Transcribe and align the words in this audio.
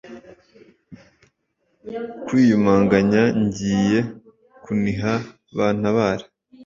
kwiyumanganya 2.25 3.23
a 3.29 3.33
ngiye 3.41 3.99
kuniha 4.63 5.13
bantabare 5.55 6.25